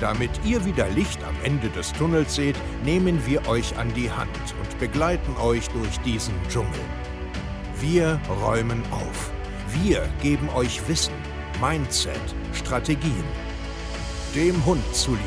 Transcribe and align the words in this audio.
Damit 0.00 0.30
ihr 0.46 0.64
wieder 0.64 0.88
Licht 0.88 1.22
am 1.24 1.34
Ende 1.44 1.68
des 1.68 1.92
Tunnels 1.92 2.34
seht, 2.34 2.56
nehmen 2.86 3.20
wir 3.26 3.46
euch 3.46 3.76
an 3.76 3.92
die 3.92 4.10
Hand 4.10 4.30
und 4.58 4.78
begleiten 4.78 5.36
euch 5.36 5.68
durch 5.68 5.98
diesen 6.00 6.32
Dschungel. 6.48 6.80
Wir 7.80 8.18
räumen 8.42 8.82
auf. 8.90 9.30
Wir 9.82 10.08
geben 10.22 10.48
euch 10.56 10.80
Wissen, 10.88 11.12
Mindset, 11.60 12.14
Strategien. 12.54 13.24
Dem 14.34 14.64
Hund 14.64 14.82
zuliebe. 14.94 15.20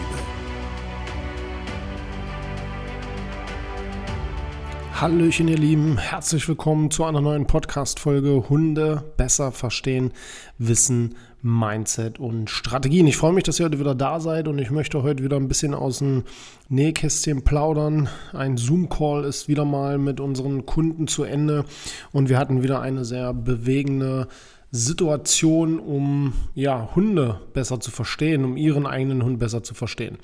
Hallöchen, 5.00 5.50
ihr 5.50 5.58
Lieben. 5.58 6.00
Herzlich 6.00 6.48
willkommen 6.48 6.90
zu 6.90 7.04
einer 7.04 7.22
neuen 7.22 7.46
Podcast-Folge 7.46 8.50
Hunde 8.50 9.04
besser 9.18 9.52
verstehen, 9.52 10.14
wissen, 10.58 11.16
Mindset 11.44 12.20
und 12.20 12.50
Strategien. 12.50 13.06
Ich 13.06 13.18
freue 13.18 13.34
mich, 13.34 13.44
dass 13.44 13.60
ihr 13.60 13.66
heute 13.66 13.80
wieder 13.80 13.96
da 13.96 14.22
seid 14.22 14.48
und 14.48 14.60
ich 14.60 14.72
möchte 14.72 15.04
heute 15.04 15.24
wieder 15.24 15.36
ein 15.36 15.50
bisschen 15.50 15.74
aus 15.74 16.00
dem 16.00 16.24
Nähkästchen 16.70 17.44
plaudern. 17.44 18.08
Ein 18.32 18.56
Zoom-Call 18.56 19.26
ist 19.26 19.50
wieder 19.50 19.66
mal 19.66 19.98
mit 19.98 20.22
unseren 20.22 20.66
Kunden 20.66 21.08
zu 21.08 21.24
Ende 21.24 21.66
und 22.14 22.30
wir 22.30 22.40
hatten 22.40 22.64
wieder 22.64 22.82
eine 22.82 23.04
sehr 23.04 23.34
bewegende 23.34 24.30
Situation, 24.72 25.80
um 25.80 26.34
ja, 26.56 26.90
Hunde 26.96 27.42
besser 27.54 27.80
zu 27.80 27.92
verstehen, 27.92 28.44
um 28.46 28.58
ihren 28.58 28.88
eigenen 28.88 29.24
Hund 29.24 29.38
besser 29.38 29.62
zu 29.62 29.76
verstehen. 29.76 30.18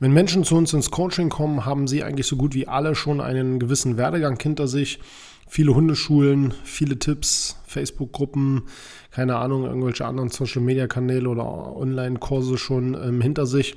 Wenn 0.00 0.12
Menschen 0.12 0.44
zu 0.44 0.56
uns 0.56 0.74
ins 0.74 0.90
Coaching 0.90 1.30
kommen, 1.30 1.64
haben 1.64 1.86
sie 1.86 2.02
eigentlich 2.02 2.26
so 2.26 2.36
gut 2.36 2.54
wie 2.54 2.68
alle 2.68 2.96
schon 2.96 3.20
einen 3.20 3.58
gewissen 3.58 3.96
Werdegang 3.96 4.38
hinter 4.38 4.66
sich 4.66 4.98
viele 5.54 5.72
Hundeschulen, 5.72 6.52
viele 6.64 6.98
Tipps, 6.98 7.58
Facebook-Gruppen, 7.68 8.62
keine 9.12 9.36
Ahnung, 9.36 9.66
irgendwelche 9.66 10.04
anderen 10.04 10.28
Social-Media-Kanäle 10.28 11.28
oder 11.28 11.76
Online-Kurse 11.76 12.58
schon 12.58 12.94
ähm, 12.94 13.20
hinter 13.20 13.46
sich. 13.46 13.76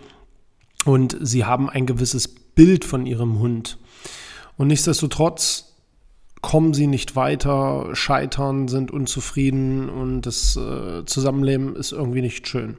Und 0.86 1.16
sie 1.22 1.46
haben 1.46 1.70
ein 1.70 1.86
gewisses 1.86 2.30
Bild 2.30 2.84
von 2.84 3.06
ihrem 3.06 3.38
Hund. 3.38 3.78
Und 4.58 4.70
nichtsdestotrotz 4.70 5.76
kommen 6.42 6.74
sie 6.74 6.88
nicht 6.88 7.16
weiter, 7.16 7.90
scheitern, 7.94 8.68
sind 8.68 8.90
unzufrieden 8.90 9.88
und 9.88 10.24
das 10.24 10.58
äh, 10.58 11.06
Zusammenleben 11.06 11.76
ist 11.76 11.92
irgendwie 11.92 12.24
nicht 12.24 12.48
schön. 12.48 12.78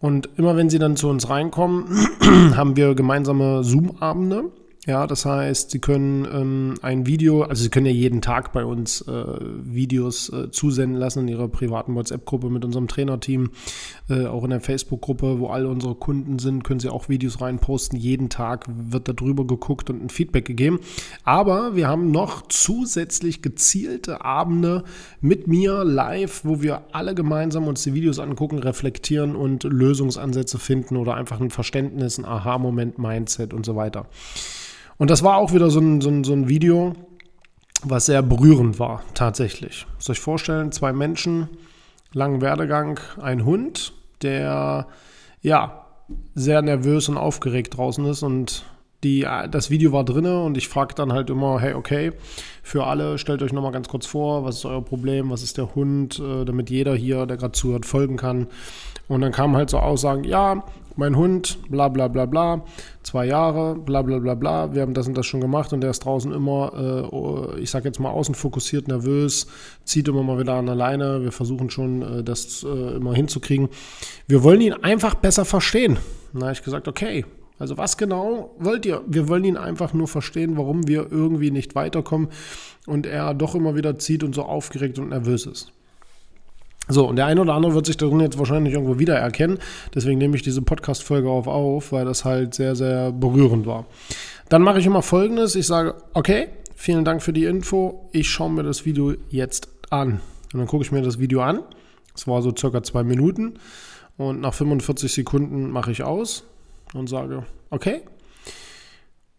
Und 0.00 0.30
immer 0.36 0.56
wenn 0.56 0.68
sie 0.68 0.80
dann 0.80 0.96
zu 0.96 1.08
uns 1.08 1.30
reinkommen, 1.30 2.08
haben 2.56 2.74
wir 2.74 2.96
gemeinsame 2.96 3.62
Zoom-Abende 3.62 4.50
ja, 4.86 5.06
das 5.06 5.24
heißt, 5.24 5.70
Sie 5.70 5.78
können 5.78 6.26
ähm, 6.30 6.74
ein 6.82 7.06
Video, 7.06 7.42
also 7.42 7.62
Sie 7.62 7.70
können 7.70 7.86
ja 7.86 7.92
jeden 7.92 8.20
Tag 8.20 8.52
bei 8.52 8.64
uns 8.66 9.00
äh, 9.02 9.24
Videos 9.40 10.28
äh, 10.28 10.50
zusenden 10.50 10.98
lassen 10.98 11.20
in 11.20 11.28
Ihrer 11.28 11.48
privaten 11.48 11.94
WhatsApp-Gruppe 11.94 12.50
mit 12.50 12.66
unserem 12.66 12.86
Trainerteam, 12.86 13.50
äh, 14.10 14.26
auch 14.26 14.44
in 14.44 14.50
der 14.50 14.60
Facebook-Gruppe, 14.60 15.38
wo 15.38 15.48
alle 15.48 15.68
unsere 15.68 15.94
Kunden 15.94 16.38
sind, 16.38 16.64
können 16.64 16.80
Sie 16.80 16.90
auch 16.90 17.08
Videos 17.08 17.40
reinposten. 17.40 17.98
Jeden 17.98 18.28
Tag 18.28 18.66
wird 18.68 19.08
darüber 19.08 19.46
geguckt 19.46 19.88
und 19.88 20.02
ein 20.02 20.10
Feedback 20.10 20.44
gegeben. 20.44 20.80
Aber 21.24 21.76
wir 21.76 21.88
haben 21.88 22.10
noch 22.10 22.42
zusätzlich 22.48 23.40
gezielte 23.40 24.22
Abende 24.22 24.84
mit 25.22 25.46
mir 25.48 25.82
live, 25.84 26.44
wo 26.44 26.60
wir 26.60 26.82
alle 26.92 27.14
gemeinsam 27.14 27.66
uns 27.68 27.82
die 27.84 27.94
Videos 27.94 28.18
angucken, 28.18 28.58
reflektieren 28.58 29.34
und 29.34 29.64
Lösungsansätze 29.64 30.58
finden 30.58 30.98
oder 30.98 31.14
einfach 31.14 31.40
ein 31.40 31.50
Verständnis, 31.50 32.18
ein 32.18 32.26
Aha-Moment, 32.26 32.98
Mindset 32.98 33.54
und 33.54 33.64
so 33.64 33.76
weiter. 33.76 34.06
Und 34.96 35.10
das 35.10 35.22
war 35.22 35.36
auch 35.36 35.52
wieder 35.52 35.70
so 35.70 35.80
ein, 35.80 36.00
so 36.00 36.08
ein, 36.08 36.24
so 36.24 36.32
ein 36.32 36.48
Video, 36.48 36.94
was 37.82 38.06
sehr 38.06 38.22
berührend 38.22 38.78
war, 38.78 39.02
tatsächlich. 39.14 39.86
Muss 39.96 40.10
euch 40.10 40.20
vorstellen, 40.20 40.72
zwei 40.72 40.92
Menschen, 40.92 41.48
langen 42.12 42.40
Werdegang, 42.40 43.00
ein 43.20 43.44
Hund, 43.44 43.92
der 44.22 44.86
ja 45.42 45.86
sehr 46.34 46.62
nervös 46.62 47.08
und 47.08 47.16
aufgeregt 47.16 47.76
draußen 47.76 48.04
ist 48.06 48.22
und 48.22 48.64
die, 49.04 49.26
das 49.50 49.70
Video 49.70 49.92
war 49.92 50.04
drinne 50.04 50.42
und 50.42 50.56
ich 50.56 50.68
frage 50.68 50.94
dann 50.94 51.12
halt 51.12 51.30
immer, 51.30 51.60
hey, 51.60 51.74
okay, 51.74 52.12
für 52.62 52.84
alle, 52.86 53.18
stellt 53.18 53.42
euch 53.42 53.52
nochmal 53.52 53.72
ganz 53.72 53.88
kurz 53.88 54.06
vor, 54.06 54.44
was 54.44 54.56
ist 54.56 54.64
euer 54.64 54.84
Problem, 54.84 55.30
was 55.30 55.42
ist 55.42 55.58
der 55.58 55.74
Hund, 55.74 56.18
äh, 56.18 56.44
damit 56.44 56.70
jeder 56.70 56.94
hier, 56.94 57.26
der 57.26 57.36
gerade 57.36 57.52
zuhört, 57.52 57.86
folgen 57.86 58.16
kann. 58.16 58.48
Und 59.06 59.20
dann 59.20 59.32
kamen 59.32 59.54
halt 59.54 59.68
so 59.68 59.78
Aussagen, 59.78 60.24
ja, 60.24 60.64
mein 60.96 61.16
Hund, 61.16 61.58
bla 61.68 61.88
bla 61.88 62.08
bla 62.08 62.24
bla, 62.24 62.62
zwei 63.02 63.26
Jahre, 63.26 63.74
bla 63.74 64.02
bla 64.02 64.18
bla 64.18 64.34
bla, 64.34 64.74
wir 64.74 64.82
haben 64.82 64.94
das 64.94 65.06
und 65.06 65.16
das 65.16 65.26
schon 65.26 65.40
gemacht 65.40 65.72
und 65.72 65.80
der 65.80 65.90
ist 65.90 66.04
draußen 66.04 66.32
immer, 66.32 66.72
äh, 66.74 67.14
oh, 67.14 67.48
ich 67.58 67.70
sag 67.70 67.84
jetzt 67.84 68.00
mal 68.00 68.10
außen 68.10 68.34
fokussiert, 68.34 68.88
nervös, 68.88 69.46
zieht 69.84 70.08
immer 70.08 70.22
mal 70.22 70.38
wieder 70.38 70.54
an 70.54 70.66
der 70.66 70.74
Leine, 70.74 71.22
wir 71.22 71.32
versuchen 71.32 71.68
schon 71.70 72.02
äh, 72.02 72.22
das 72.22 72.64
äh, 72.64 72.96
immer 72.96 73.14
hinzukriegen. 73.14 73.68
Wir 74.26 74.42
wollen 74.42 74.60
ihn 74.60 74.72
einfach 74.72 75.14
besser 75.14 75.44
verstehen. 75.44 75.98
Na, 76.32 76.50
ich 76.52 76.62
gesagt, 76.62 76.88
okay, 76.88 77.24
also 77.58 77.78
was 77.78 77.96
genau 77.96 78.54
wollt 78.58 78.84
ihr? 78.84 79.02
Wir 79.06 79.28
wollen 79.28 79.44
ihn 79.44 79.56
einfach 79.56 79.92
nur 79.92 80.08
verstehen, 80.08 80.56
warum 80.56 80.88
wir 80.88 81.10
irgendwie 81.10 81.50
nicht 81.50 81.74
weiterkommen 81.74 82.28
und 82.86 83.06
er 83.06 83.32
doch 83.34 83.54
immer 83.54 83.76
wieder 83.76 83.98
zieht 83.98 84.24
und 84.24 84.34
so 84.34 84.42
aufgeregt 84.42 84.98
und 84.98 85.10
nervös 85.10 85.46
ist. 85.46 85.72
So, 86.88 87.08
und 87.08 87.16
der 87.16 87.26
eine 87.26 87.40
oder 87.40 87.54
andere 87.54 87.74
wird 87.74 87.86
sich 87.86 87.96
darin 87.96 88.20
jetzt 88.20 88.38
wahrscheinlich 88.38 88.74
irgendwo 88.74 88.98
wiedererkennen. 88.98 89.58
Deswegen 89.94 90.18
nehme 90.18 90.36
ich 90.36 90.42
diese 90.42 90.60
Podcast-Folge 90.60 91.30
auf, 91.30 91.46
auf, 91.46 91.92
weil 91.92 92.04
das 92.04 92.26
halt 92.26 92.54
sehr, 92.54 92.76
sehr 92.76 93.10
berührend 93.10 93.64
war. 93.64 93.86
Dann 94.50 94.60
mache 94.60 94.80
ich 94.80 94.86
immer 94.86 95.00
folgendes: 95.00 95.54
Ich 95.54 95.66
sage, 95.66 95.94
okay, 96.12 96.48
vielen 96.74 97.04
Dank 97.04 97.22
für 97.22 97.32
die 97.32 97.44
Info. 97.44 98.10
Ich 98.12 98.28
schaue 98.28 98.50
mir 98.50 98.64
das 98.64 98.84
Video 98.84 99.14
jetzt 99.30 99.68
an. 99.88 100.20
Und 100.52 100.58
dann 100.58 100.66
gucke 100.66 100.84
ich 100.84 100.92
mir 100.92 101.00
das 101.00 101.18
Video 101.18 101.40
an. 101.40 101.60
Es 102.14 102.28
war 102.28 102.42
so 102.42 102.52
circa 102.54 102.82
zwei 102.82 103.02
Minuten. 103.02 103.54
Und 104.18 104.40
nach 104.40 104.52
45 104.52 105.10
Sekunden 105.10 105.70
mache 105.70 105.90
ich 105.90 106.02
aus 106.02 106.44
und 106.94 107.08
sage, 107.08 107.44
okay, 107.70 108.02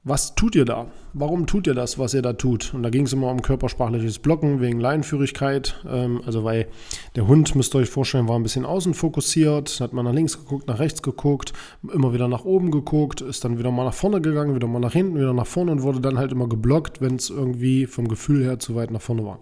was 0.08 0.36
tut 0.36 0.56
ihr 0.56 0.66
da? 0.66 0.86
Warum 1.14 1.48
tut 1.48 1.66
ihr 1.66 1.74
das, 1.74 1.98
was 1.98 2.14
ihr 2.14 2.22
da 2.22 2.34
tut? 2.34 2.76
Und 2.76 2.84
da 2.84 2.92
ging 2.92 3.08
es 3.08 3.14
immer 3.14 3.32
um 3.32 3.42
körpersprachliches 3.42 4.20
Blocken 4.20 4.62
wegen 4.62 4.80
Leinenführigkeit. 4.80 5.84
Ähm, 5.90 6.22
also 6.28 6.44
weil 6.44 6.68
der 7.16 7.28
Hund, 7.28 7.56
müsst 7.56 7.74
ihr 7.74 7.80
euch 7.80 7.90
vorstellen, 7.90 8.28
war 8.28 8.36
ein 8.36 8.44
bisschen 8.44 8.66
außen 8.66 8.94
fokussiert, 8.94 9.80
hat 9.80 9.94
mal 9.94 10.04
nach 10.04 10.14
links 10.14 10.38
geguckt, 10.38 10.68
nach 10.68 10.78
rechts 10.78 11.02
geguckt, 11.02 11.54
immer 11.92 12.14
wieder 12.14 12.28
nach 12.28 12.46
oben 12.46 12.70
geguckt, 12.70 13.22
ist 13.22 13.44
dann 13.46 13.58
wieder 13.58 13.72
mal 13.72 13.84
nach 13.84 13.96
vorne 13.96 14.22
gegangen, 14.22 14.54
wieder 14.54 14.68
mal 14.68 14.78
nach 14.78 14.94
hinten, 14.94 15.16
wieder 15.16 15.34
nach 15.34 15.48
vorne 15.48 15.72
und 15.72 15.82
wurde 15.82 16.02
dann 16.02 16.20
halt 16.20 16.32
immer 16.32 16.48
geblockt, 16.48 17.02
wenn 17.02 17.16
es 17.16 17.32
irgendwie 17.32 17.88
vom 17.88 18.08
Gefühl 18.08 18.44
her 18.44 18.60
zu 18.60 18.76
weit 18.76 18.92
nach 18.92 19.02
vorne 19.02 19.26
war. 19.26 19.40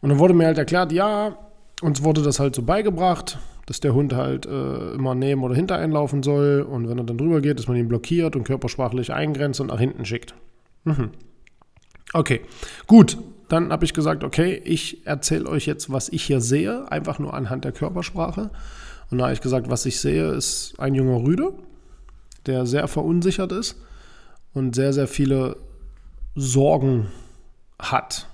Und 0.00 0.08
dann 0.08 0.18
wurde 0.18 0.34
mir 0.34 0.46
halt 0.46 0.58
erklärt, 0.58 0.90
ja, 0.90 1.38
uns 1.80 2.02
wurde 2.02 2.22
das 2.22 2.40
halt 2.40 2.56
so 2.56 2.62
beigebracht, 2.62 3.38
dass 3.68 3.80
der 3.80 3.92
Hund 3.92 4.14
halt 4.14 4.46
äh, 4.46 4.92
immer 4.94 5.14
neben 5.14 5.42
oder 5.42 5.54
hinter 5.54 5.76
einlaufen 5.76 6.22
soll 6.22 6.62
und 6.62 6.88
wenn 6.88 6.96
er 6.96 7.04
dann 7.04 7.18
drüber 7.18 7.42
geht, 7.42 7.58
dass 7.58 7.68
man 7.68 7.76
ihn 7.76 7.86
blockiert 7.86 8.34
und 8.34 8.44
körpersprachlich 8.44 9.12
eingrenzt 9.12 9.60
und 9.60 9.66
nach 9.66 9.78
hinten 9.78 10.06
schickt. 10.06 10.34
Mhm. 10.84 11.10
Okay, 12.14 12.40
gut. 12.86 13.18
Dann 13.48 13.70
habe 13.70 13.84
ich 13.84 13.92
gesagt, 13.92 14.24
okay, 14.24 14.60
ich 14.64 15.06
erzähle 15.06 15.46
euch 15.48 15.66
jetzt, 15.66 15.90
was 15.90 16.08
ich 16.08 16.22
hier 16.22 16.40
sehe, 16.40 16.90
einfach 16.90 17.18
nur 17.18 17.34
anhand 17.34 17.64
der 17.64 17.72
Körpersprache. 17.72 18.50
Und 19.10 19.18
da 19.18 19.24
habe 19.24 19.34
ich 19.34 19.40
gesagt, 19.40 19.68
was 19.68 19.84
ich 19.84 20.00
sehe, 20.00 20.28
ist 20.32 20.74
ein 20.78 20.94
junger 20.94 21.22
Rüde, 21.22 21.52
der 22.46 22.64
sehr 22.64 22.88
verunsichert 22.88 23.52
ist 23.52 23.80
und 24.54 24.74
sehr, 24.74 24.94
sehr 24.94 25.08
viele 25.08 25.56
Sorgen 26.34 27.08
hat, 27.78 28.28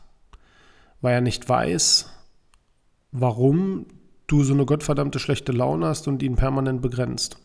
weil 1.01 1.15
er 1.15 1.21
nicht 1.21 1.49
weiß, 1.49 2.09
warum 3.13 3.87
du 4.27 4.43
so 4.43 4.55
eine 4.55 4.67
gottverdammte 4.67 5.19
schlechte 5.19 5.53
Laune 5.53 5.87
hast 5.87 6.09
und 6.09 6.23
ihn 6.23 6.37
permanent 6.37 6.83
begrenzt. 6.83 7.37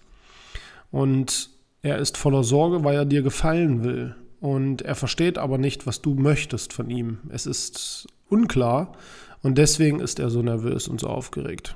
Und 0.92 1.50
er 1.82 1.98
ist 1.98 2.18
voller 2.18 2.44
Sorge, 2.44 2.84
weil 2.84 2.96
er 2.96 3.06
dir 3.06 3.22
gefallen 3.22 3.84
will. 3.84 4.16
Und 4.40 4.82
er 4.82 4.96
versteht 4.96 5.38
aber 5.38 5.58
nicht, 5.58 5.86
was 5.86 6.02
du 6.02 6.14
möchtest 6.14 6.74
von 6.74 6.90
ihm. 6.90 7.20
Es 7.30 7.46
ist 7.46 8.08
unklar 8.30 8.94
und 9.42 9.58
deswegen 9.58 10.00
ist 10.00 10.20
er 10.20 10.30
so 10.30 10.42
nervös 10.42 10.88
und 10.88 11.00
so 11.00 11.08
aufgeregt. 11.08 11.76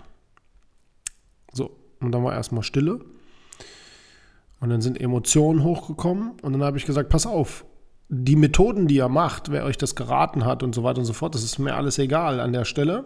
So, 1.51 1.77
und 1.99 2.11
dann 2.11 2.23
war 2.23 2.33
erstmal 2.33 2.63
Stille. 2.63 2.99
Und 4.59 4.69
dann 4.69 4.81
sind 4.81 4.99
Emotionen 4.99 5.63
hochgekommen 5.63 6.31
und 6.41 6.53
dann 6.53 6.63
habe 6.63 6.77
ich 6.77 6.85
gesagt, 6.85 7.09
pass 7.09 7.25
auf, 7.25 7.65
die 8.07 8.37
Methoden, 8.37 8.87
die 8.87 8.97
er 8.97 9.09
macht, 9.09 9.51
wer 9.51 9.65
euch 9.65 9.77
das 9.77 9.95
geraten 9.95 10.45
hat 10.45 10.63
und 10.63 10.73
so 10.73 10.83
weiter 10.83 10.99
und 10.99 11.05
so 11.05 11.13
fort, 11.13 11.35
das 11.35 11.43
ist 11.43 11.59
mir 11.59 11.75
alles 11.75 11.97
egal 11.99 12.39
an 12.39 12.53
der 12.53 12.63
Stelle. 12.63 13.05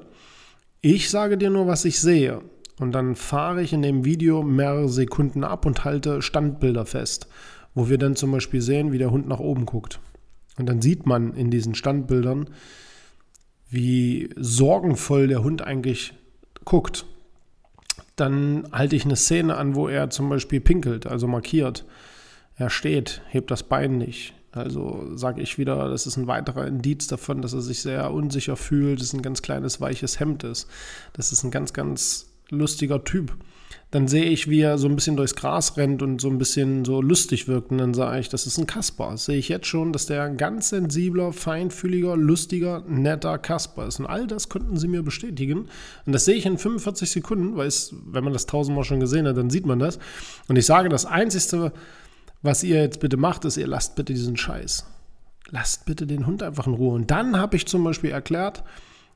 Ich 0.81 1.09
sage 1.09 1.38
dir 1.38 1.50
nur, 1.50 1.68
was 1.68 1.85
ich 1.85 2.00
sehe. 2.00 2.41
Und 2.79 2.91
dann 2.91 3.15
fahre 3.15 3.63
ich 3.63 3.74
in 3.74 3.81
dem 3.81 4.06
Video 4.06 4.44
mehrere 4.44 4.89
Sekunden 4.89 5.44
ab 5.44 5.65
und 5.65 5.83
halte 5.83 6.21
Standbilder 6.21 6.85
fest, 6.85 7.27
wo 7.74 7.89
wir 7.89 7.97
dann 7.97 8.15
zum 8.15 8.31
Beispiel 8.31 8.62
sehen, 8.62 8.91
wie 8.91 9.00
der 9.00 9.12
Hund 9.12 9.27
nach 9.27 9.39
oben 9.39 9.65
guckt. 9.65 10.00
und 10.57 10.68
dann 10.68 10.81
sieht 10.81 11.06
man 11.06 11.33
in 11.33 11.51
diesen 11.51 11.75
Standbildern, 11.75 12.50
wie 13.69 14.29
sorgenvoll 14.35 15.27
der 15.27 15.44
Hund 15.44 15.62
eigentlich 15.62 16.13
guckt. 16.65 17.06
Dann 18.15 18.68
halte 18.71 18.95
ich 18.95 19.06
eine 19.06 19.15
Szene 19.15 19.56
an, 19.56 19.75
wo 19.75 19.88
er 19.88 20.09
zum 20.09 20.30
Beispiel 20.30 20.59
pinkelt, 20.59 21.06
also 21.06 21.27
markiert. 21.27 21.85
Er 22.56 22.69
steht, 22.69 23.21
hebt 23.30 23.51
das 23.51 23.63
Bein 23.63 23.97
nicht. 23.97 24.33
Also 24.51 25.15
sage 25.15 25.41
ich 25.41 25.57
wieder, 25.57 25.89
das 25.89 26.07
ist 26.07 26.17
ein 26.17 26.27
weiterer 26.27 26.65
Indiz 26.65 27.07
davon, 27.07 27.41
dass 27.41 27.53
er 27.53 27.61
sich 27.61 27.81
sehr 27.81 28.11
unsicher 28.11 28.55
fühlt, 28.55 28.99
dass 28.99 29.07
es 29.07 29.13
ein 29.13 29.21
ganz 29.21 29.41
kleines, 29.41 29.81
weiches 29.81 30.19
Hemd 30.19 30.44
ist. 30.44 30.67
Das 31.13 31.31
ist 31.31 31.44
ein 31.44 31.51
ganz, 31.51 31.73
ganz 31.73 32.33
lustiger 32.49 33.03
Typ 33.03 33.35
dann 33.91 34.09
sehe 34.09 34.25
ich, 34.25 34.49
wie 34.49 34.59
er 34.59 34.77
so 34.77 34.89
ein 34.89 34.95
bisschen 34.95 35.15
durchs 35.15 35.35
Gras 35.35 35.77
rennt 35.77 36.01
und 36.01 36.19
so 36.19 36.29
ein 36.29 36.38
bisschen 36.38 36.83
so 36.83 37.01
lustig 37.01 37.47
wirkt. 37.47 37.71
Und 37.71 37.77
dann 37.77 37.94
sage 37.94 38.19
ich, 38.19 38.27
das 38.27 38.45
ist 38.45 38.57
ein 38.57 38.67
Kasper. 38.67 39.11
Das 39.11 39.25
sehe 39.25 39.38
ich 39.38 39.47
jetzt 39.47 39.67
schon, 39.67 39.94
dass 39.94 40.07
der 40.07 40.23
ein 40.23 40.35
ganz 40.35 40.69
sensibler, 40.69 41.31
feinfühliger, 41.31 42.17
lustiger, 42.17 42.83
netter 42.88 43.38
Kasper 43.38 43.88
ist. 43.88 43.99
Und 43.99 44.05
all 44.05 44.27
das 44.27 44.49
könnten 44.49 44.75
sie 44.75 44.89
mir 44.89 45.03
bestätigen. 45.03 45.69
Und 46.05 46.13
das 46.13 46.25
sehe 46.25 46.35
ich 46.35 46.45
in 46.45 46.57
45 46.57 47.09
Sekunden, 47.09 47.55
weil 47.55 47.67
es, 47.67 47.95
wenn 48.05 48.25
man 48.25 48.33
das 48.33 48.45
tausendmal 48.45 48.83
schon 48.83 48.99
gesehen 48.99 49.25
hat, 49.25 49.38
dann 49.38 49.49
sieht 49.49 49.65
man 49.65 49.79
das. 49.79 49.99
Und 50.49 50.57
ich 50.57 50.65
sage, 50.65 50.89
das 50.89 51.05
Einzige, 51.05 51.71
was 52.41 52.63
ihr 52.63 52.81
jetzt 52.81 52.99
bitte 52.99 53.17
macht, 53.17 53.45
ist, 53.45 53.57
ihr 53.57 53.67
lasst 53.67 53.95
bitte 53.95 54.13
diesen 54.13 54.37
Scheiß. 54.37 54.85
Lasst 55.49 55.85
bitte 55.85 56.05
den 56.05 56.25
Hund 56.25 56.43
einfach 56.43 56.67
in 56.67 56.73
Ruhe. 56.73 56.93
Und 56.93 57.09
dann 57.11 57.37
habe 57.37 57.55
ich 57.55 57.65
zum 57.67 57.83
Beispiel 57.83 58.11
erklärt, 58.11 58.63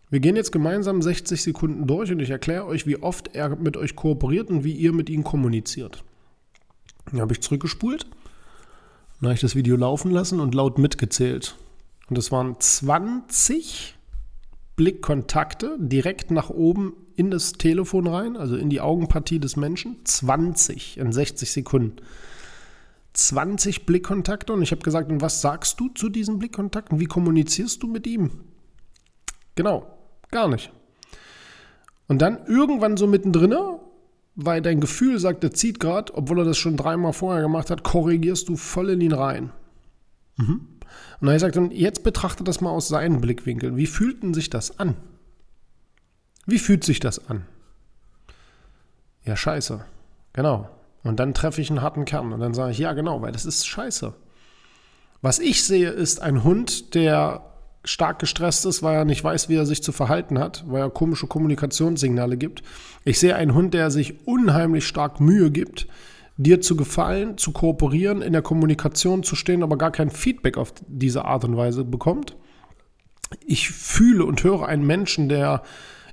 wir 0.09 0.19
gehen 0.19 0.35
jetzt 0.35 0.51
gemeinsam 0.51 1.01
60 1.01 1.41
Sekunden 1.41 1.87
durch 1.87 2.11
und 2.11 2.19
ich 2.19 2.29
erkläre 2.29 2.65
euch, 2.65 2.85
wie 2.85 3.01
oft 3.01 3.33
er 3.33 3.55
mit 3.55 3.77
euch 3.77 3.95
kooperiert 3.95 4.49
und 4.49 4.63
wie 4.63 4.73
ihr 4.73 4.91
mit 4.91 5.09
ihm 5.09 5.23
kommuniziert. 5.23 6.03
Dann 7.09 7.21
habe 7.21 7.33
ich 7.33 7.41
zurückgespult, 7.41 8.05
dann 9.19 9.29
habe 9.29 9.35
ich 9.35 9.41
das 9.41 9.55
Video 9.55 9.77
laufen 9.77 10.11
lassen 10.11 10.39
und 10.39 10.53
laut 10.53 10.77
mitgezählt. 10.77 11.55
Und 12.09 12.17
es 12.17 12.31
waren 12.31 12.59
20 12.59 13.95
Blickkontakte 14.75 15.77
direkt 15.79 16.31
nach 16.31 16.49
oben 16.49 16.93
in 17.15 17.31
das 17.31 17.53
Telefon 17.53 18.07
rein, 18.07 18.35
also 18.35 18.57
in 18.57 18.69
die 18.69 18.81
Augenpartie 18.81 19.39
des 19.39 19.55
Menschen. 19.55 19.97
20 20.03 20.97
in 20.97 21.13
60 21.13 21.51
Sekunden. 21.51 21.97
20 23.13 23.85
Blickkontakte 23.85 24.53
und 24.53 24.61
ich 24.61 24.71
habe 24.71 24.81
gesagt, 24.81 25.11
und 25.11 25.21
was 25.21 25.41
sagst 25.41 25.79
du 25.79 25.89
zu 25.89 26.09
diesen 26.09 26.39
Blickkontakten? 26.39 26.99
Wie 26.99 27.05
kommunizierst 27.05 27.83
du 27.83 27.87
mit 27.87 28.07
ihm? 28.07 28.31
Genau, 29.55 29.85
Gar 30.31 30.47
nicht. 30.47 30.71
Und 32.07 32.21
dann 32.21 32.45
irgendwann 32.47 32.97
so 32.97 33.05
mittendrin, 33.05 33.53
weil 34.35 34.61
dein 34.61 34.79
Gefühl 34.79 35.19
sagt, 35.19 35.43
er 35.43 35.51
zieht 35.51 35.79
gerade, 35.79 36.13
obwohl 36.15 36.39
er 36.39 36.45
das 36.45 36.57
schon 36.57 36.77
dreimal 36.77 37.13
vorher 37.13 37.41
gemacht 37.41 37.69
hat, 37.69 37.83
korrigierst 37.83 38.49
du 38.49 38.55
voll 38.55 38.89
in 38.89 39.01
ihn 39.01 39.13
rein. 39.13 39.51
Mhm. 40.37 40.67
Und 41.19 41.27
dann 41.27 41.37
sagt 41.39 41.55
er, 41.55 41.71
jetzt 41.71 42.03
betrachte 42.03 42.43
das 42.43 42.61
mal 42.61 42.71
aus 42.71 42.87
seinen 42.87 43.21
Blickwinkeln. 43.21 43.77
Wie 43.77 43.85
fühlt 43.85 44.23
denn 44.23 44.33
sich 44.33 44.49
das 44.49 44.79
an? 44.79 44.95
Wie 46.45 46.59
fühlt 46.59 46.83
sich 46.83 46.99
das 46.99 47.29
an? 47.29 47.45
Ja, 49.23 49.35
scheiße. 49.35 49.85
Genau. 50.33 50.69
Und 51.03 51.19
dann 51.19 51.33
treffe 51.33 51.61
ich 51.61 51.69
einen 51.69 51.81
harten 51.81 52.05
Kern 52.05 52.31
und 52.31 52.39
dann 52.39 52.53
sage 52.53 52.71
ich, 52.71 52.77
ja, 52.77 52.93
genau, 52.93 53.21
weil 53.21 53.31
das 53.31 53.45
ist 53.45 53.67
scheiße. 53.67 54.13
Was 55.21 55.39
ich 55.39 55.63
sehe, 55.63 55.89
ist 55.89 56.21
ein 56.21 56.43
Hund, 56.43 56.95
der 56.95 57.41
stark 57.83 58.19
gestresst 58.19 58.65
ist, 58.65 58.83
weil 58.83 58.95
er 58.95 59.05
nicht 59.05 59.23
weiß, 59.23 59.49
wie 59.49 59.55
er 59.55 59.65
sich 59.65 59.81
zu 59.81 59.91
verhalten 59.91 60.37
hat, 60.37 60.63
weil 60.67 60.81
er 60.81 60.89
komische 60.89 61.27
Kommunikationssignale 61.27 62.37
gibt. 62.37 62.61
Ich 63.05 63.19
sehe 63.19 63.35
einen 63.35 63.55
Hund, 63.55 63.73
der 63.73 63.89
sich 63.89 64.27
unheimlich 64.27 64.85
stark 64.85 65.19
Mühe 65.19 65.49
gibt, 65.49 65.87
dir 66.37 66.61
zu 66.61 66.75
gefallen, 66.75 67.37
zu 67.37 67.51
kooperieren, 67.51 68.21
in 68.21 68.33
der 68.33 68.41
Kommunikation 68.41 69.23
zu 69.23 69.35
stehen, 69.35 69.63
aber 69.63 69.77
gar 69.77 69.91
kein 69.91 70.09
Feedback 70.11 70.57
auf 70.57 70.73
diese 70.87 71.25
Art 71.25 71.43
und 71.43 71.57
Weise 71.57 71.83
bekommt. 71.83 72.35
Ich 73.45 73.69
fühle 73.69 74.25
und 74.25 74.43
höre 74.43 74.67
einen 74.67 74.85
Menschen, 74.85 75.29
der 75.29 75.63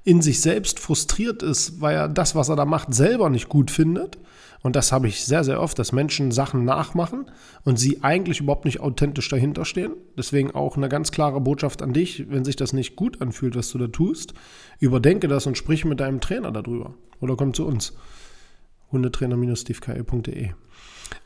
in 0.09 0.23
sich 0.23 0.41
selbst 0.41 0.81
frustriert 0.81 1.43
ist, 1.43 1.81
weil 1.81 1.95
er 1.95 2.09
das, 2.09 2.35
was 2.35 2.49
er 2.49 2.57
da 2.57 2.65
macht, 2.65 2.95
selber 2.95 3.29
nicht 3.31 3.49
gut 3.49 3.71
findet 3.71 4.19
und 4.61 4.75
das 4.75 4.91
habe 4.91 5.07
ich 5.07 5.25
sehr, 5.25 5.45
sehr 5.45 5.61
oft, 5.61 5.79
dass 5.79 5.93
Menschen 5.93 6.33
Sachen 6.33 6.65
nachmachen 6.65 7.31
und 7.65 7.79
sie 7.79 8.03
eigentlich 8.03 8.41
überhaupt 8.41 8.65
nicht 8.65 8.81
authentisch 8.81 9.29
dahinter 9.29 9.65
stehen. 9.65 9.93
Deswegen 10.17 10.51
auch 10.51 10.77
eine 10.77 10.89
ganz 10.89 11.13
klare 11.13 11.41
Botschaft 11.41 11.81
an 11.81 11.93
dich, 11.93 12.29
wenn 12.29 12.45
sich 12.45 12.57
das 12.57 12.73
nicht 12.73 12.97
gut 12.97 13.23
anfühlt, 13.23 13.55
was 13.55 13.71
du 13.71 13.79
da 13.79 13.87
tust, 13.87 14.35
überdenke 14.81 15.29
das 15.29 15.47
und 15.47 15.57
sprich 15.57 15.85
mit 15.85 16.01
deinem 16.01 16.21
Trainer 16.21 16.51
darüber. 16.51 16.95
Oder 17.21 17.37
komm 17.37 17.55
zu 17.55 17.67
uns. 17.67 17.93
Hundetrainer-steveke.de. 18.91 20.51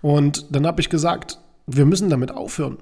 Und 0.02 0.55
dann 0.55 0.67
habe 0.67 0.81
ich 0.81 0.90
gesagt, 0.90 1.38
wir 1.67 1.87
müssen 1.87 2.11
damit 2.11 2.32
aufhören. 2.32 2.79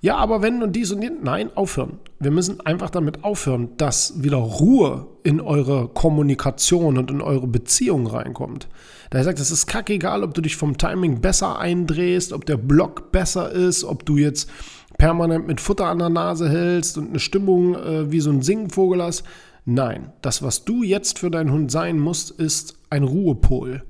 Ja, 0.00 0.16
aber 0.16 0.42
wenn 0.42 0.62
und 0.62 0.74
dies 0.74 0.92
und 0.92 1.02
jenes. 1.02 1.18
Nein, 1.22 1.50
aufhören. 1.54 1.98
Wir 2.20 2.30
müssen 2.30 2.60
einfach 2.60 2.90
damit 2.90 3.24
aufhören, 3.24 3.70
dass 3.76 4.22
wieder 4.22 4.36
Ruhe 4.36 5.06
in 5.22 5.40
eure 5.40 5.88
Kommunikation 5.88 6.98
und 6.98 7.10
in 7.10 7.20
eure 7.20 7.46
Beziehung 7.46 8.06
reinkommt. 8.06 8.68
Da 9.10 9.22
sagt, 9.22 9.38
es 9.40 9.50
ist 9.50 9.66
kackegal, 9.66 10.22
ob 10.22 10.34
du 10.34 10.40
dich 10.40 10.56
vom 10.56 10.78
Timing 10.78 11.20
besser 11.20 11.58
eindrehst, 11.58 12.32
ob 12.32 12.46
der 12.46 12.56
Block 12.56 13.12
besser 13.12 13.50
ist, 13.50 13.84
ob 13.84 14.04
du 14.06 14.16
jetzt 14.16 14.50
permanent 14.98 15.46
mit 15.46 15.60
Futter 15.60 15.86
an 15.86 15.98
der 15.98 16.08
Nase 16.08 16.48
hältst 16.48 16.98
und 16.98 17.10
eine 17.10 17.20
Stimmung 17.20 17.74
äh, 17.74 18.10
wie 18.10 18.20
so 18.20 18.30
ein 18.30 18.42
Singvogel 18.42 19.02
hast. 19.02 19.24
Nein, 19.64 20.12
das, 20.22 20.42
was 20.42 20.64
du 20.64 20.82
jetzt 20.82 21.18
für 21.18 21.30
deinen 21.30 21.52
Hund 21.52 21.70
sein 21.70 21.98
musst, 21.98 22.30
ist 22.30 22.76
ein 22.88 23.02
Ruhepol. 23.02 23.82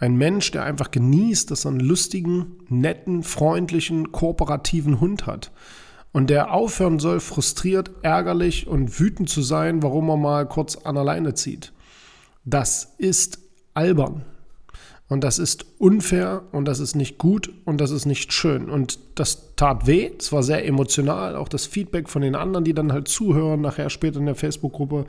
Ein 0.00 0.16
Mensch, 0.16 0.50
der 0.50 0.64
einfach 0.64 0.90
genießt, 0.90 1.50
dass 1.50 1.66
er 1.66 1.72
einen 1.72 1.80
lustigen, 1.80 2.56
netten, 2.68 3.22
freundlichen, 3.22 4.12
kooperativen 4.12 4.98
Hund 4.98 5.26
hat. 5.26 5.52
Und 6.12 6.30
der 6.30 6.52
aufhören 6.52 6.98
soll, 6.98 7.20
frustriert, 7.20 7.90
ärgerlich 8.02 8.66
und 8.66 8.98
wütend 8.98 9.28
zu 9.28 9.42
sein, 9.42 9.82
warum 9.82 10.08
er 10.08 10.16
mal 10.16 10.48
kurz 10.48 10.76
an 10.76 10.96
alleine 10.96 11.34
zieht. 11.34 11.72
Das 12.44 12.94
ist 12.96 13.38
albern. 13.74 14.24
Und 15.08 15.22
das 15.22 15.38
ist 15.38 15.66
unfair 15.78 16.44
und 16.52 16.66
das 16.66 16.80
ist 16.80 16.94
nicht 16.94 17.18
gut 17.18 17.52
und 17.64 17.80
das 17.80 17.90
ist 17.90 18.06
nicht 18.06 18.32
schön. 18.32 18.70
Und 18.70 18.98
das 19.16 19.54
tat 19.56 19.86
weh. 19.86 20.12
Es 20.18 20.32
war 20.32 20.42
sehr 20.42 20.64
emotional. 20.64 21.36
Auch 21.36 21.48
das 21.48 21.66
Feedback 21.66 22.08
von 22.08 22.22
den 22.22 22.36
anderen, 22.36 22.64
die 22.64 22.74
dann 22.74 22.92
halt 22.92 23.08
zuhören, 23.08 23.60
nachher 23.60 23.90
später 23.90 24.20
in 24.20 24.26
der 24.26 24.36
Facebook-Gruppe, 24.36 25.04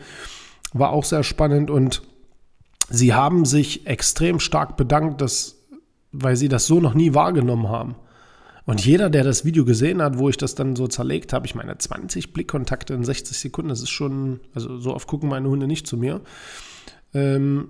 war 0.73 0.89
auch 0.89 1.05
sehr 1.05 1.23
spannend. 1.23 1.69
Und 1.69 2.01
sie 2.91 3.13
haben 3.13 3.45
sich 3.45 3.87
extrem 3.87 4.39
stark 4.39 4.77
bedankt, 4.77 5.21
dass, 5.21 5.57
weil 6.11 6.35
sie 6.35 6.49
das 6.49 6.67
so 6.67 6.79
noch 6.79 6.93
nie 6.93 7.13
wahrgenommen 7.13 7.69
haben. 7.69 7.95
Und 8.65 8.85
jeder, 8.85 9.09
der 9.09 9.23
das 9.23 9.43
Video 9.43 9.65
gesehen 9.65 10.01
hat, 10.01 10.17
wo 10.17 10.29
ich 10.29 10.37
das 10.37 10.55
dann 10.55 10.75
so 10.75 10.87
zerlegt 10.87 11.33
habe, 11.33 11.45
ich 11.47 11.55
meine, 11.55 11.77
20 11.77 12.31
Blickkontakte 12.31 12.93
in 12.93 13.03
60 13.03 13.37
Sekunden, 13.37 13.69
das 13.69 13.81
ist 13.81 13.89
schon, 13.89 14.39
also 14.53 14.77
so 14.77 14.93
oft 14.93 15.07
gucken 15.07 15.29
meine 15.29 15.49
Hunde 15.49 15.67
nicht 15.67 15.87
zu 15.87 15.97
mir. 15.97 16.21
Ähm, 17.13 17.69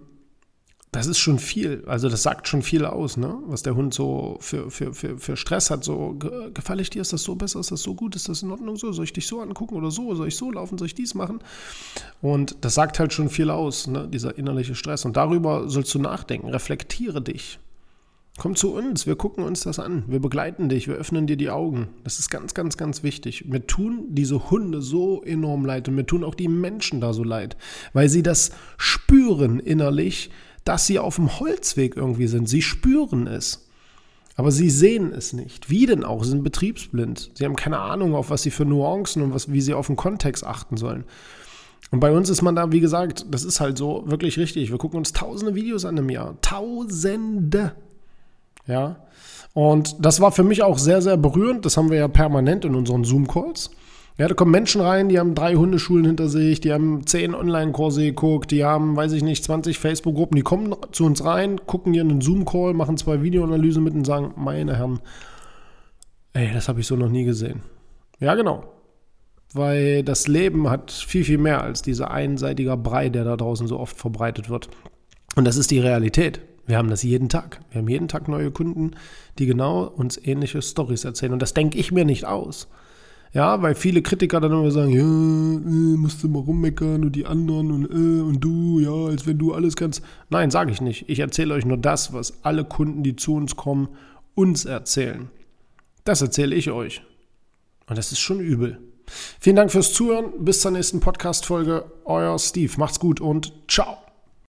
das 0.92 1.08
ist 1.08 1.20
schon 1.20 1.40
viel. 1.40 1.84
Also 1.88 2.10
das 2.10 2.22
sagt 2.22 2.50
schon 2.50 2.62
viel 2.62 2.84
aus, 2.86 3.16
ne? 3.16 3.38
was 3.46 3.64
der 3.64 3.76
Hund 3.76 3.94
so 3.94 4.38
für, 4.42 4.70
für, 4.70 4.94
für, 4.94 5.18
für 5.18 5.38
Stress 5.38 5.70
hat. 5.70 5.86
So, 5.86 6.18
gefalle 6.54 6.82
ich 6.82 6.90
dir? 6.90 7.02
Ist 7.02 7.14
das 7.14 7.24
so 7.24 7.36
besser? 7.36 7.62
Ist 7.62 7.72
das 7.72 7.82
so 7.82 7.96
gut? 7.96 8.16
Ist 8.18 8.28
das 8.28 8.44
in 8.44 8.52
Ordnung 8.52 8.76
so? 8.76 8.92
Soll 8.92 9.06
ich 9.06 9.14
dich 9.14 9.26
so 9.26 9.40
angucken 9.40 9.76
oder 9.76 9.90
so? 9.90 10.14
Soll 10.16 10.28
ich 10.28 10.36
so 10.36 10.52
laufen? 10.52 10.78
Soll 10.78 10.88
ich 10.88 10.96
dies 10.96 11.14
machen? 11.14 11.40
Und 12.22 12.58
das 12.62 12.74
sagt 12.74 13.00
halt 13.00 13.14
schon 13.14 13.30
viel 13.30 13.50
aus, 13.50 13.88
ne? 13.88 14.06
dieser 14.10 14.38
innerliche 14.38 14.76
Stress. 14.76 15.06
Und 15.06 15.16
darüber 15.16 15.70
sollst 15.70 15.94
du 15.96 16.00
nachdenken. 16.00 16.50
Reflektiere 16.50 17.22
dich. 17.22 17.60
Komm 18.38 18.56
zu 18.56 18.74
uns, 18.74 19.06
wir 19.06 19.18
gucken 19.18 19.44
uns 19.44 19.62
das 19.62 19.78
an, 19.78 20.06
wir 20.08 20.20
begleiten 20.20 20.70
dich, 20.70 20.88
wir 20.88 20.96
öffnen 20.96 21.28
dir 21.28 21.36
die 21.36 21.50
Augen. 21.50 21.90
Das 22.06 22.18
ist 22.18 22.30
ganz, 22.30 22.54
ganz, 22.54 22.78
ganz 22.78 23.04
wichtig. 23.04 23.46
Mir 23.46 23.68
tun 23.68 24.06
diese 24.10 24.50
Hunde 24.50 24.82
so 24.82 25.22
enorm 25.22 25.66
leid 25.66 25.90
und 25.90 25.96
mir 25.96 26.06
tun 26.06 26.24
auch 26.24 26.34
die 26.34 26.48
Menschen 26.48 27.02
da 27.02 27.12
so 27.12 27.26
leid, 27.26 27.58
weil 27.92 28.08
sie 28.08 28.24
das 28.24 28.52
spüren 28.78 29.60
innerlich, 29.60 30.32
dass 30.64 30.86
sie 30.86 31.00
auf 31.00 31.16
dem 31.16 31.40
Holzweg 31.40 31.96
irgendwie 31.96 32.28
sind. 32.28 32.48
Sie 32.48 32.62
spüren 32.62 33.28
es. 33.28 33.68
Aber 34.36 34.52
sie 34.52 34.70
sehen 34.70 35.12
es 35.14 35.34
nicht. 35.34 35.70
Wie 35.70 35.86
denn 35.86 36.04
auch? 36.04 36.24
Sie 36.24 36.30
sind 36.30 36.44
betriebsblind. 36.44 37.32
Sie 37.34 37.46
haben 37.46 37.56
keine 37.56 37.80
Ahnung, 37.80 38.16
auf 38.16 38.30
was 38.30 38.44
sie 38.44 38.52
für 38.52 38.66
Nuancen 38.66 39.22
und 39.22 39.34
was, 39.34 39.52
wie 39.52 39.62
sie 39.62 39.74
auf 39.74 39.88
den 39.88 39.98
Kontext 39.98 40.46
achten 40.46 40.78
sollen. 40.78 41.04
Und 41.92 42.00
bei 42.00 42.12
uns 42.12 42.30
ist 42.30 42.42
man 42.42 42.56
da, 42.56 42.72
wie 42.72 42.80
gesagt, 42.80 43.26
das 43.30 43.44
ist 43.44 43.60
halt 43.60 43.78
so 43.78 44.04
wirklich 44.06 44.38
richtig. 44.38 44.72
Wir 44.72 44.78
gucken 44.78 44.98
uns 44.98 45.12
tausende 45.12 45.56
Videos 45.56 45.84
an 45.84 45.98
im 45.98 46.10
Jahr. 46.10 46.38
Tausende. 46.42 47.74
Ja. 48.66 49.04
Und 49.54 49.98
das 50.00 50.22
war 50.22 50.32
für 50.32 50.44
mich 50.44 50.64
auch 50.64 50.78
sehr, 50.78 51.02
sehr 51.02 51.18
berührend. 51.18 51.66
Das 51.66 51.76
haben 51.76 51.92
wir 51.92 51.98
ja 51.98 52.08
permanent 52.08 52.64
in 52.64 52.76
unseren 52.76 53.04
Zoom-Calls. 53.04 53.72
Ja, 54.22 54.28
da 54.28 54.36
kommen 54.36 54.52
Menschen 54.52 54.82
rein, 54.82 55.10
die 55.10 55.18
haben 55.18 55.34
drei 55.34 55.56
Hundeschulen 55.56 56.06
hinter 56.06 56.30
sich, 56.30 56.62
die 56.62 56.72
haben 56.72 57.08
zehn 57.08 57.34
Online-Kurse 57.34 58.04
geguckt, 58.04 58.52
die 58.52 58.64
haben, 58.64 58.96
weiß 58.96 59.14
ich 59.14 59.24
nicht, 59.24 59.44
20 59.44 59.80
Facebook-Gruppen, 59.80 60.36
die 60.36 60.44
kommen 60.44 60.76
zu 60.92 61.06
uns 61.06 61.26
rein, 61.26 61.60
gucken 61.66 61.92
hier 61.92 62.04
einen 62.04 62.22
Zoom-Call, 62.22 62.76
machen 62.76 62.98
zwei 62.98 63.24
Videoanalysen 63.24 63.84
mit 63.84 63.96
und 63.96 64.06
sagen, 64.06 64.36
meine 64.38 64.78
Herren, 64.78 65.00
ey, 66.34 66.52
das 66.54 66.68
habe 66.68 66.82
ich 66.82 66.86
so 66.86 66.96
noch 66.96 67.10
nie 67.10 67.24
gesehen. 67.24 67.62
Ja, 68.20 68.36
genau. 68.36 68.64
Weil 69.56 70.04
das 70.04 70.28
Leben 70.28 70.70
hat 70.70 70.92
viel, 70.92 71.24
viel 71.24 71.40
mehr 71.40 71.64
als 71.64 71.82
dieser 71.82 72.12
einseitige 72.12 72.78
Brei, 72.78 73.10
der 73.10 73.24
da 73.24 73.36
draußen 73.36 73.66
so 73.66 73.80
oft 73.80 73.98
verbreitet 73.98 74.52
wird. 74.52 74.70
Und 75.36 75.46
das 75.46 75.58
ist 75.58 75.72
die 75.72 75.80
Realität. 75.80 76.42
Wir 76.68 76.78
haben 76.78 76.92
das 76.92 77.02
jeden 77.02 77.28
Tag. 77.28 77.62
Wir 77.72 77.82
haben 77.82 77.90
jeden 77.90 78.08
Tag 78.08 78.28
neue 78.28 78.52
Kunden, 78.52 78.92
die 79.40 79.48
genau 79.48 79.84
uns 79.84 80.24
ähnliche 80.24 80.62
Stories 80.62 81.06
erzählen. 81.06 81.34
Und 81.34 81.42
das 81.42 81.56
denke 81.56 81.80
ich 81.80 81.92
mir 81.92 82.06
nicht 82.06 82.26
aus. 82.26 82.68
Ja, 83.34 83.62
weil 83.62 83.76
viele 83.76 84.02
Kritiker 84.02 84.42
dann 84.42 84.52
immer 84.52 84.72
sagen, 84.72 84.90
ja, 84.90 85.02
äh, 85.02 85.98
musst 85.98 86.22
du 86.22 86.28
mal 86.28 86.40
rummeckern 86.40 87.04
und 87.04 87.16
die 87.16 87.26
anderen 87.26 87.72
und 87.72 87.86
äh, 87.86 88.22
und 88.22 88.42
du, 88.42 88.80
ja, 88.80 88.92
als 89.10 89.26
wenn 89.26 89.38
du 89.38 89.54
alles 89.54 89.78
kannst. 89.78 90.04
Nein, 90.30 90.52
sage 90.52 90.72
ich 90.72 90.82
nicht. 90.82 91.08
Ich 91.08 91.20
erzähle 91.20 91.54
euch 91.54 91.66
nur 91.66 91.78
das, 91.78 92.12
was 92.12 92.44
alle 92.44 92.66
Kunden, 92.66 93.04
die 93.04 93.16
zu 93.16 93.36
uns 93.36 93.56
kommen, 93.56 93.88
uns 94.36 94.66
erzählen. 94.66 95.30
Das 96.04 96.22
erzähle 96.22 96.56
ich 96.56 96.72
euch. 96.72 97.04
Und 97.88 97.98
das 97.98 98.12
ist 98.12 98.20
schon 98.20 98.40
übel. 98.40 98.80
Vielen 99.40 99.56
Dank 99.56 99.72
fürs 99.72 99.94
Zuhören. 99.94 100.32
Bis 100.40 100.62
zur 100.62 100.72
nächsten 100.72 101.00
Podcast-Folge. 101.00 101.86
Euer 102.06 102.38
Steve. 102.40 102.74
Macht's 102.78 103.00
gut 103.00 103.22
und 103.22 103.54
ciao. 103.68 104.11